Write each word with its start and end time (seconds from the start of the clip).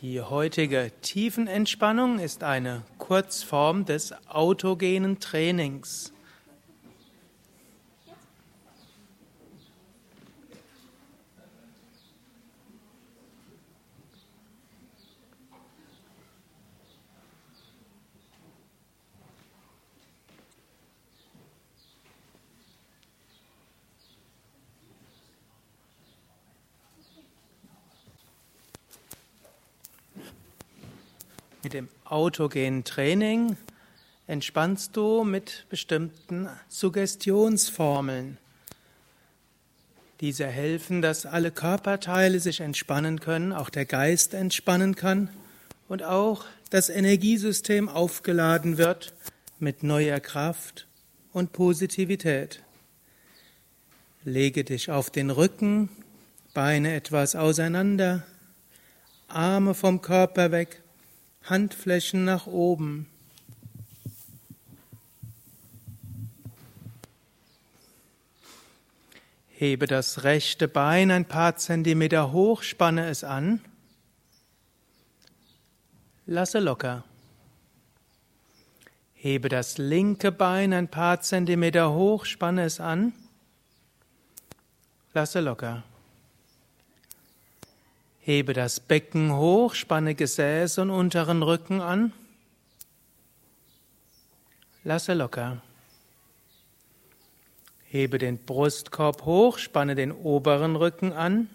Die 0.00 0.20
heutige 0.20 0.92
Tiefenentspannung 1.00 2.20
ist 2.20 2.44
eine 2.44 2.84
Kurzform 2.98 3.84
des 3.84 4.14
autogenen 4.28 5.18
Trainings. 5.18 6.12
Mit 31.68 31.74
dem 31.74 31.88
autogenen 32.06 32.82
Training 32.82 33.58
entspannst 34.26 34.96
du 34.96 35.22
mit 35.22 35.66
bestimmten 35.68 36.48
Suggestionsformeln. 36.70 38.38
Diese 40.22 40.46
helfen, 40.46 41.02
dass 41.02 41.26
alle 41.26 41.50
Körperteile 41.50 42.40
sich 42.40 42.60
entspannen 42.60 43.20
können, 43.20 43.52
auch 43.52 43.68
der 43.68 43.84
Geist 43.84 44.32
entspannen 44.32 44.94
kann 44.94 45.28
und 45.88 46.02
auch 46.02 46.46
das 46.70 46.88
Energiesystem 46.88 47.90
aufgeladen 47.90 48.78
wird 48.78 49.12
mit 49.58 49.82
neuer 49.82 50.20
Kraft 50.20 50.86
und 51.34 51.52
Positivität. 51.52 52.62
Lege 54.24 54.64
dich 54.64 54.90
auf 54.90 55.10
den 55.10 55.28
Rücken, 55.28 55.90
Beine 56.54 56.94
etwas 56.94 57.36
auseinander, 57.36 58.22
Arme 59.28 59.74
vom 59.74 60.00
Körper 60.00 60.50
weg 60.50 60.80
Handflächen 61.50 62.24
nach 62.24 62.46
oben. 62.46 63.06
Hebe 69.48 69.86
das 69.86 70.22
rechte 70.22 70.68
Bein 70.68 71.10
ein 71.10 71.24
paar 71.24 71.56
Zentimeter 71.56 72.30
hoch, 72.30 72.62
spanne 72.62 73.08
es 73.08 73.24
an. 73.24 73.60
Lasse 76.26 76.60
locker. 76.60 77.02
Hebe 79.14 79.48
das 79.48 79.78
linke 79.78 80.30
Bein 80.30 80.72
ein 80.72 80.86
paar 80.86 81.20
Zentimeter 81.22 81.92
hoch, 81.92 82.24
spanne 82.24 82.62
es 82.62 82.78
an. 82.78 83.12
Lasse 85.12 85.40
locker. 85.40 85.82
Hebe 88.28 88.52
das 88.52 88.78
Becken 88.78 89.34
hoch, 89.34 89.72
spanne 89.72 90.14
Gesäß 90.14 90.76
und 90.76 90.90
unteren 90.90 91.42
Rücken 91.42 91.80
an. 91.80 92.12
Lasse 94.84 95.14
locker. 95.14 95.62
Hebe 97.84 98.18
den 98.18 98.36
Brustkorb 98.36 99.24
hoch, 99.24 99.56
spanne 99.56 99.94
den 99.94 100.12
oberen 100.12 100.76
Rücken 100.76 101.14
an. 101.14 101.48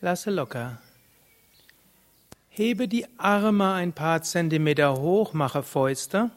Lasse 0.00 0.30
locker. 0.30 0.80
Hebe 2.50 2.86
die 2.86 3.08
Arme 3.18 3.72
ein 3.72 3.92
paar 3.92 4.22
Zentimeter 4.22 4.96
hoch, 4.96 5.32
mache 5.32 5.64
Fäuste. 5.64 6.30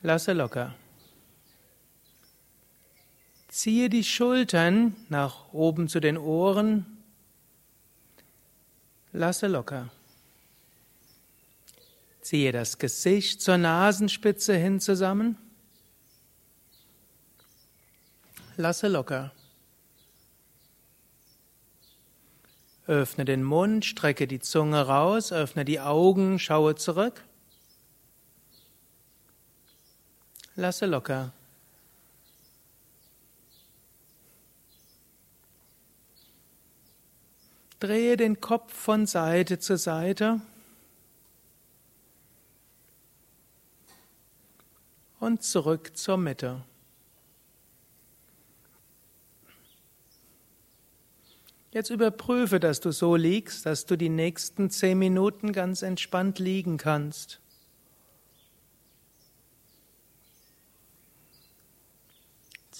Lasse 0.00 0.32
locker. 0.32 0.74
Ziehe 3.54 3.88
die 3.88 4.02
Schultern 4.02 4.96
nach 5.08 5.52
oben 5.52 5.86
zu 5.86 6.00
den 6.00 6.18
Ohren. 6.18 6.84
Lasse 9.12 9.46
locker. 9.46 9.92
Ziehe 12.20 12.50
das 12.50 12.78
Gesicht 12.78 13.40
zur 13.40 13.56
Nasenspitze 13.56 14.56
hin 14.56 14.80
zusammen. 14.80 15.38
Lasse 18.56 18.88
locker. 18.88 19.30
Öffne 22.88 23.24
den 23.24 23.44
Mund, 23.44 23.84
strecke 23.84 24.26
die 24.26 24.40
Zunge 24.40 24.84
raus, 24.84 25.30
öffne 25.30 25.64
die 25.64 25.78
Augen, 25.78 26.40
schaue 26.40 26.74
zurück. 26.74 27.22
Lasse 30.56 30.86
locker. 30.86 31.32
Drehe 37.84 38.16
den 38.16 38.40
Kopf 38.40 38.72
von 38.72 39.06
Seite 39.06 39.58
zu 39.58 39.76
Seite 39.76 40.40
und 45.20 45.42
zurück 45.42 45.94
zur 45.94 46.16
Mitte. 46.16 46.64
Jetzt 51.72 51.90
überprüfe, 51.90 52.58
dass 52.58 52.80
du 52.80 52.90
so 52.90 53.16
liegst, 53.16 53.66
dass 53.66 53.84
du 53.84 53.98
die 53.98 54.08
nächsten 54.08 54.70
zehn 54.70 54.98
Minuten 54.98 55.52
ganz 55.52 55.82
entspannt 55.82 56.38
liegen 56.38 56.78
kannst. 56.78 57.42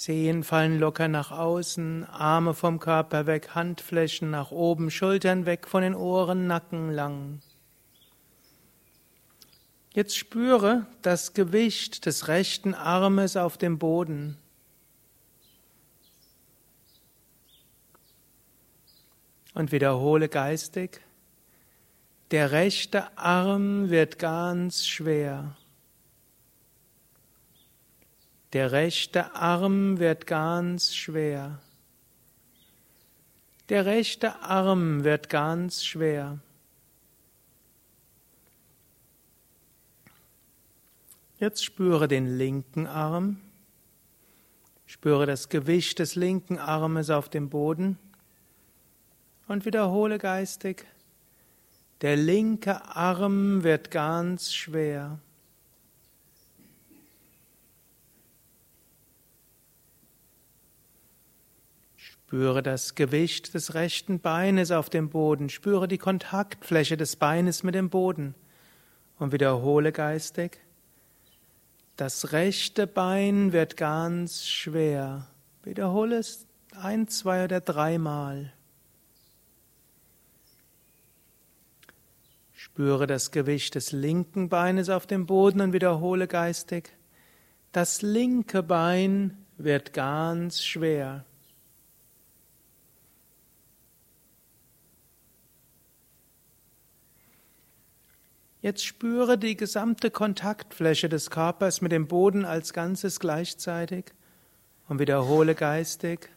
Zehen 0.05 0.45
fallen 0.45 0.79
locker 0.79 1.09
nach 1.09 1.31
außen, 1.31 2.05
Arme 2.05 2.53
vom 2.53 2.79
Körper 2.79 3.25
weg, 3.25 3.55
Handflächen 3.55 4.31
nach 4.31 4.51
oben, 4.51 4.91
Schultern 4.91 5.47
weg 5.47 5.67
von 5.67 5.81
den 5.81 5.95
Ohren, 5.95 6.47
Nacken 6.47 6.91
lang. 6.91 7.41
Jetzt 9.95 10.15
spüre 10.19 10.87
das 11.01 11.33
Gewicht 11.33 12.05
des 12.05 12.29
rechten 12.29 12.75
Armes 12.75 13.39
auf 13.39 13.57
dem 13.57 13.79
Boden. 13.79 14.37
Und 19.55 19.73
wiederhole 19.73 20.29
geistig, 20.29 21.01
der 22.31 22.53
rechte 22.53 23.17
Arm 23.17 23.89
wird 23.89 24.19
ganz 24.19 24.87
schwer. 24.87 25.57
Der 28.55 28.71
rechte 28.71 29.35
Arm 29.35 29.99
wird 29.99 30.29
ganz 30.29 30.95
schwer. 30.95 31.59
Der 33.69 33.85
rechte 33.85 34.43
Arm 34.43 35.03
wird 35.03 35.29
ganz 35.29 35.85
schwer. 35.85 36.39
Jetzt 41.41 41.65
spüre 41.65 42.07
den 42.07 42.39
linken 42.39 42.87
Arm. 42.87 43.41
Spüre 44.87 45.27
das 45.27 45.49
Gewicht 45.49 45.99
des 45.99 46.15
linken 46.15 46.59
Armes 46.59 47.11
auf 47.11 47.29
dem 47.29 47.51
Boden 47.51 47.99
und 49.49 49.65
wiederhole 49.65 50.19
geistig. 50.19 50.87
Der 52.03 52.15
linke 52.15 52.85
Arm 52.85 53.65
wird 53.65 53.91
ganz 53.91 54.55
schwer. 54.55 55.19
Spüre 62.05 62.63
das 62.63 62.95
Gewicht 62.95 63.55
des 63.55 63.73
rechten 63.73 64.21
Beines 64.21 64.71
auf 64.73 64.91
dem 64.91 65.09
Boden, 65.09 65.49
spüre 65.49 65.89
die 65.89 65.97
Kontaktfläche 65.97 66.99
des 66.99 67.17
Beines 67.17 67.63
mit 67.63 67.75
dem 67.75 67.89
Boden 67.89 68.35
und 69.19 69.33
wiederhole 69.33 69.91
geistig. 69.91 70.61
Das 71.97 72.33
rechte 72.33 72.87
Bein 72.87 73.55
wird 73.55 73.79
ganz 73.79 74.47
schwer. 74.47 75.29
Wiederhole 75.63 76.19
es 76.19 76.47
ein, 76.77 77.09
zwei 77.09 77.45
oder 77.45 77.63
dreimal. 77.63 78.53
Spüre 82.53 83.07
das 83.07 83.31
Gewicht 83.31 83.77
des 83.77 83.93
linken 83.93 84.51
Beines 84.51 84.91
auf 84.91 85.07
dem 85.07 85.25
Boden 85.25 85.63
und 85.63 85.73
wiederhole 85.73 86.27
geistig. 86.27 86.91
Das 87.73 88.03
linke 88.03 88.63
Bein 88.63 89.39
wird 89.57 89.95
ganz 89.95 90.63
schwer. 90.63 91.25
Jetzt 98.65 98.87
spüre 98.87 99.37
die 99.37 99.59
gesamte 99.59 100.11
Kontaktfläche 100.11 101.11
des 101.11 101.29
Körpers 101.29 101.83
mit 101.83 101.93
dem 101.93 102.09
Boden 102.09 102.47
als 102.47 102.73
Ganzes 102.73 103.21
gleichzeitig 103.21 104.07
und 104.89 104.99
wiederhole 104.99 105.55
geistig, 105.55 106.31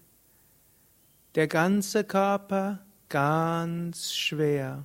der 1.35 1.47
ganze 1.47 2.03
Körper 2.03 2.85
ganz 3.07 4.13
schwer. 4.13 4.83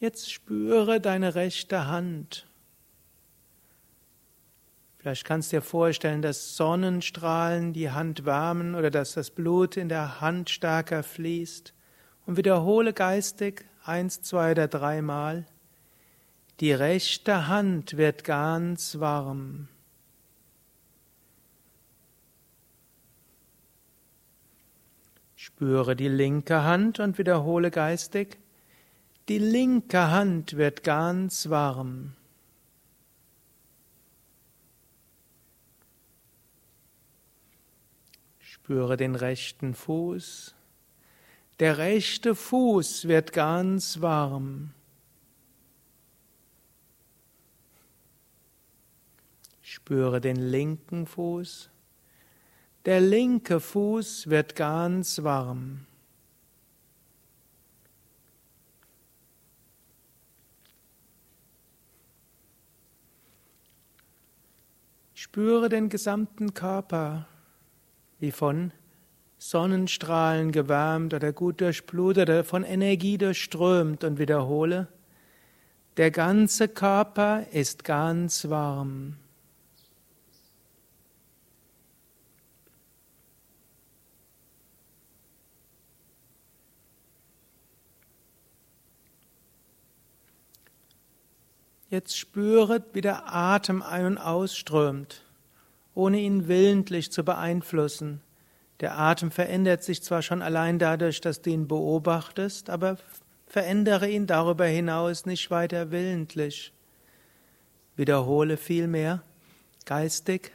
Jetzt 0.00 0.30
spüre 0.30 1.00
deine 1.00 1.34
rechte 1.34 1.86
Hand. 1.86 2.46
Vielleicht 4.98 5.24
kannst 5.24 5.52
du 5.52 5.56
dir 5.56 5.62
vorstellen, 5.62 6.22
dass 6.22 6.56
Sonnenstrahlen 6.56 7.72
die 7.72 7.90
Hand 7.90 8.24
wärmen 8.24 8.74
oder 8.74 8.90
dass 8.90 9.14
das 9.14 9.30
Blut 9.30 9.76
in 9.76 9.88
der 9.88 10.20
Hand 10.20 10.50
stärker 10.50 11.02
fließt. 11.02 11.72
Und 12.26 12.36
wiederhole 12.36 12.92
geistig 12.92 13.64
eins, 13.84 14.20
zwei 14.22 14.50
oder 14.52 14.68
dreimal. 14.68 15.46
Die 16.60 16.72
rechte 16.72 17.46
Hand 17.46 17.96
wird 17.96 18.24
ganz 18.24 18.98
warm. 18.98 19.68
Spüre 25.36 25.94
die 25.94 26.08
linke 26.08 26.64
Hand 26.64 26.98
und 26.98 27.16
wiederhole 27.16 27.70
geistig. 27.70 28.38
Die 29.28 29.38
linke 29.38 30.10
Hand 30.10 30.56
wird 30.56 30.82
ganz 30.82 31.48
warm. 31.48 32.17
Spüre 38.68 38.98
den 38.98 39.14
rechten 39.14 39.74
Fuß. 39.74 40.54
Der 41.58 41.78
rechte 41.78 42.34
Fuß 42.34 43.08
wird 43.08 43.32
ganz 43.32 44.02
warm. 44.02 44.74
Spüre 49.62 50.20
den 50.20 50.36
linken 50.36 51.06
Fuß. 51.06 51.70
Der 52.84 53.00
linke 53.00 53.58
Fuß 53.58 54.28
wird 54.28 54.54
ganz 54.54 55.22
warm. 55.22 55.86
Spüre 65.14 65.70
den 65.70 65.88
gesamten 65.88 66.52
Körper 66.52 67.26
wie 68.18 68.32
von 68.32 68.72
Sonnenstrahlen 69.38 70.50
gewärmt 70.50 71.14
oder 71.14 71.32
gut 71.32 71.60
durchblutet 71.60 72.28
oder 72.28 72.44
von 72.44 72.64
Energie 72.64 73.18
durchströmt 73.18 74.02
und 74.02 74.18
wiederhole, 74.18 74.88
der 75.96 76.10
ganze 76.10 76.68
Körper 76.68 77.46
ist 77.52 77.84
ganz 77.84 78.48
warm. 78.48 79.16
Jetzt 91.90 92.18
spüret, 92.18 92.84
wie 92.92 93.00
der 93.00 93.32
Atem 93.34 93.82
ein- 93.82 94.04
und 94.04 94.18
ausströmt 94.18 95.22
ohne 95.98 96.20
ihn 96.20 96.46
willentlich 96.46 97.10
zu 97.10 97.24
beeinflussen. 97.24 98.20
Der 98.78 98.96
Atem 98.96 99.32
verändert 99.32 99.82
sich 99.82 100.00
zwar 100.00 100.22
schon 100.22 100.42
allein 100.42 100.78
dadurch, 100.78 101.20
dass 101.20 101.42
du 101.42 101.50
ihn 101.50 101.66
beobachtest, 101.66 102.70
aber 102.70 102.98
verändere 103.48 104.08
ihn 104.08 104.28
darüber 104.28 104.66
hinaus 104.66 105.26
nicht 105.26 105.50
weiter 105.50 105.90
willentlich. 105.90 106.72
Wiederhole 107.96 108.56
vielmehr 108.56 109.24
geistig. 109.86 110.52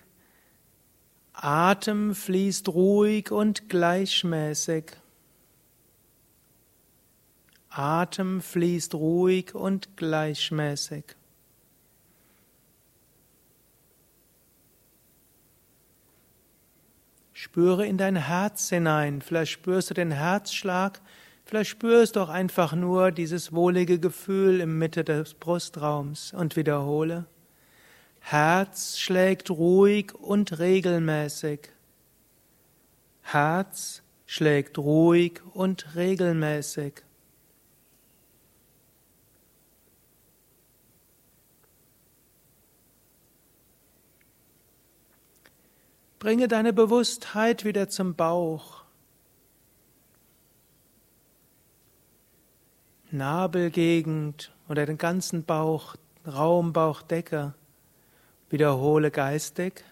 Atem 1.34 2.16
fließt 2.16 2.70
ruhig 2.70 3.30
und 3.30 3.68
gleichmäßig. 3.68 4.92
Atem 7.68 8.40
fließt 8.40 8.96
ruhig 8.96 9.54
und 9.54 9.98
gleichmäßig. 9.98 11.04
Spüre 17.44 17.86
in 17.86 17.98
dein 17.98 18.16
Herz 18.16 18.70
hinein. 18.70 19.22
Vielleicht 19.22 19.52
spürst 19.52 19.90
du 19.90 19.94
den 19.94 20.12
Herzschlag. 20.12 21.02
Vielleicht 21.44 21.72
spürst 21.72 22.16
du 22.16 22.22
auch 22.22 22.30
einfach 22.30 22.72
nur 22.72 23.12
dieses 23.12 23.52
wohlige 23.52 24.00
Gefühl 24.00 24.62
im 24.62 24.80
Mitte 24.80 25.04
des 25.04 25.34
Brustraums 25.34 26.32
und 26.32 26.56
wiederhole. 26.56 27.26
Herz 28.22 28.98
schlägt 28.98 29.50
ruhig 29.50 30.16
und 30.16 30.58
regelmäßig. 30.58 31.70
Herz 33.24 34.04
schlägt 34.26 34.78
ruhig 34.78 35.42
und 35.54 35.98
regelmäßig. 35.98 37.04
Bringe 46.24 46.48
deine 46.48 46.72
Bewusstheit 46.72 47.66
wieder 47.66 47.90
zum 47.90 48.16
Bauch. 48.16 48.86
Nabelgegend 53.12 54.54
oder 54.70 54.86
den 54.86 54.98
ganzen 54.98 55.44
Bauch, 55.44 55.98
Raum, 56.26 56.72
Bauchdecke. 56.72 57.54
Wiederhole 58.50 59.12
geistig. 59.12 59.84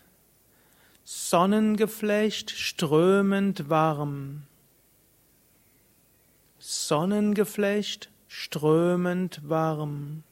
Sonnengeflecht, 1.04 2.52
strömend 2.52 3.70
warm. 3.70 4.44
Sonnengeflecht, 6.60 8.10
strömend 8.30 9.42
warm. 9.44 10.24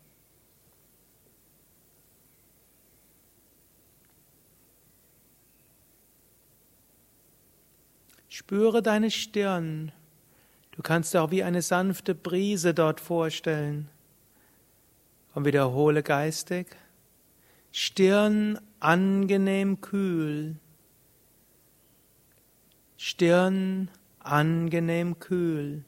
Spüre 8.29 8.83
deine 8.83 9.09
Stirn. 9.09 9.91
Du 10.71 10.83
kannst 10.83 11.13
dir 11.13 11.23
auch 11.23 11.31
wie 11.31 11.43
eine 11.43 11.61
sanfte 11.61 12.13
Brise 12.15 12.73
dort 12.73 13.01
vorstellen. 13.01 13.89
Und 15.33 15.45
wiederhole 15.45 16.03
geistig. 16.03 16.67
Stirn 17.71 18.59
angenehm 18.79 19.81
kühl. 19.81 20.55
Stirn 22.97 23.89
angenehm 24.19 25.19
kühl. 25.19 25.83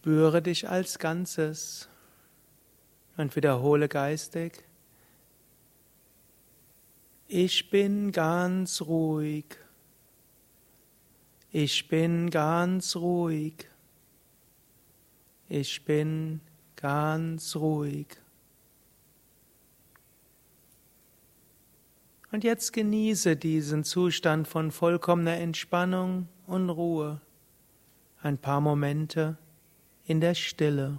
Spüre 0.00 0.40
dich 0.40 0.66
als 0.66 0.98
Ganzes 0.98 1.86
und 3.18 3.36
wiederhole 3.36 3.86
geistig. 3.86 4.64
Ich 7.28 7.68
bin 7.68 8.10
ganz 8.10 8.80
ruhig. 8.80 9.44
Ich 11.52 11.86
bin 11.88 12.30
ganz 12.30 12.96
ruhig. 12.96 13.68
Ich 15.50 15.84
bin 15.84 16.40
ganz 16.76 17.54
ruhig. 17.56 18.06
Und 22.32 22.42
jetzt 22.42 22.72
genieße 22.72 23.36
diesen 23.36 23.84
Zustand 23.84 24.48
von 24.48 24.70
vollkommener 24.70 25.36
Entspannung 25.36 26.26
und 26.46 26.70
Ruhe. 26.70 27.20
Ein 28.22 28.38
paar 28.38 28.62
Momente 28.62 29.36
in 30.10 30.20
der 30.20 30.34
Stille. 30.34 30.98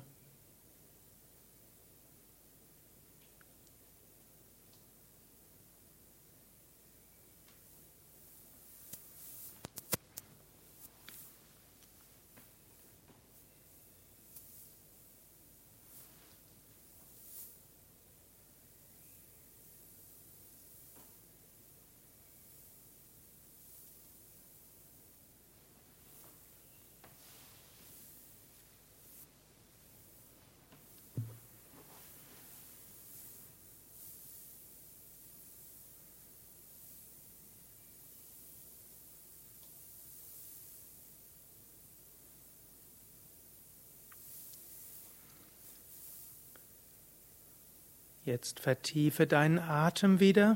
Jetzt 48.31 48.61
vertiefe 48.61 49.27
deinen 49.27 49.59
Atem 49.59 50.21
wieder. 50.21 50.55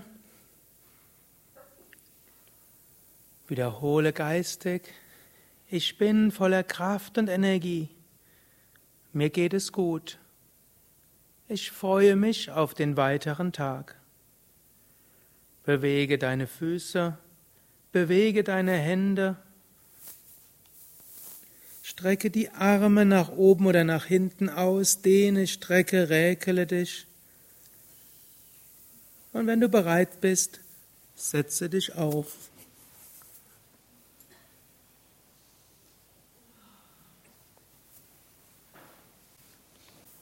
Wiederhole 3.50 4.14
geistig 4.14 4.84
Ich 5.68 5.98
bin 5.98 6.32
voller 6.32 6.64
Kraft 6.64 7.18
und 7.18 7.28
Energie. 7.28 7.90
Mir 9.12 9.30
geht 9.30 9.54
es 9.54 9.74
gut. 9.74 10.20
Ich 11.50 11.70
freue 11.70 12.16
mich 12.16 12.50
auf 12.50 12.76
den 12.76 12.96
weiteren 12.96 13.52
Tag. 13.52 14.00
Bewege 15.66 16.18
deine 16.18 16.48
Füße, 16.48 17.18
bewege 17.92 18.46
deine 18.46 18.78
Hände, 18.78 19.36
strecke 21.82 22.32
die 22.32 22.52
Arme 22.52 23.04
nach 23.04 23.34
oben 23.34 23.66
oder 23.66 23.84
nach 23.84 24.06
hinten 24.06 24.48
aus, 24.48 25.02
dehne, 25.02 25.46
strecke, 25.46 26.10
räkele 26.10 26.68
dich. 26.68 27.08
Und 29.36 29.48
wenn 29.48 29.60
du 29.60 29.68
bereit 29.68 30.22
bist, 30.22 30.62
setze 31.14 31.68
dich 31.68 31.94
auf. 31.96 32.28